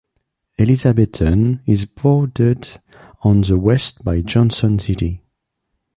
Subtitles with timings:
[0.57, 2.67] Elizabethton is bordered
[3.21, 5.21] on the west by Johnson City.